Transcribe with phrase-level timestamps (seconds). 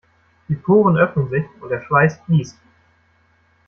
[0.49, 2.57] Die Poren öffnen sich und der Schweiß fließt.